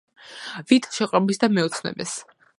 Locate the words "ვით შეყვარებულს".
0.71-1.43